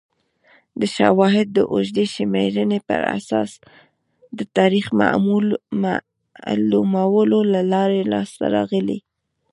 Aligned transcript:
دا 0.79 0.87
شواهد 0.97 1.47
د 1.53 1.59
اوږدې 1.73 2.05
شمېرنې 2.15 2.79
پر 2.87 3.01
اساس 3.17 3.51
د 4.37 4.39
تاریخ 4.57 4.85
معلومولو 6.61 7.39
له 7.53 7.61
لارې 7.73 8.01
لاسته 8.13 8.45
راغلي 8.55 8.99